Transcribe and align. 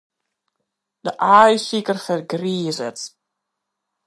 De 1.03 1.11
aaisiker 1.33 1.97
fergrizet. 2.05 2.99